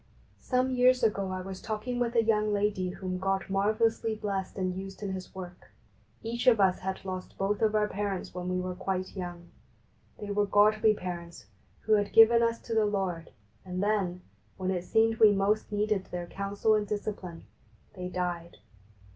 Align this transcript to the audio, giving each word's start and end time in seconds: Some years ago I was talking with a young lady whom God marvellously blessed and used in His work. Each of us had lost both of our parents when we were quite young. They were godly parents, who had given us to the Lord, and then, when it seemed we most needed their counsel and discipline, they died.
Some 0.39 0.71
years 0.71 1.03
ago 1.03 1.29
I 1.29 1.41
was 1.41 1.61
talking 1.61 1.99
with 1.99 2.15
a 2.15 2.23
young 2.23 2.51
lady 2.51 2.89
whom 2.89 3.19
God 3.19 3.47
marvellously 3.49 4.15
blessed 4.15 4.57
and 4.57 4.73
used 4.75 5.03
in 5.03 5.11
His 5.13 5.35
work. 5.35 5.69
Each 6.23 6.47
of 6.47 6.59
us 6.59 6.79
had 6.79 7.05
lost 7.05 7.37
both 7.37 7.61
of 7.61 7.75
our 7.75 7.87
parents 7.87 8.33
when 8.33 8.49
we 8.49 8.59
were 8.59 8.73
quite 8.73 9.15
young. 9.15 9.49
They 10.17 10.31
were 10.31 10.47
godly 10.47 10.95
parents, 10.95 11.45
who 11.81 11.93
had 11.93 12.13
given 12.13 12.41
us 12.41 12.57
to 12.61 12.73
the 12.73 12.87
Lord, 12.87 13.29
and 13.63 13.83
then, 13.83 14.21
when 14.57 14.71
it 14.71 14.85
seemed 14.85 15.17
we 15.19 15.31
most 15.33 15.71
needed 15.71 16.05
their 16.07 16.25
counsel 16.25 16.73
and 16.73 16.87
discipline, 16.87 17.45
they 17.93 18.09
died. 18.09 18.57